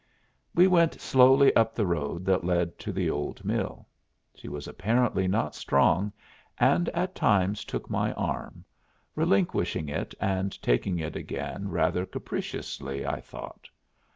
[0.55, 3.85] We went slowly up the road that led to the Old Mill.
[4.33, 6.11] She was apparently not strong
[6.57, 8.65] and at times took my arm,
[9.13, 13.69] relinquishing it and taking it again rather capriciously, I thought.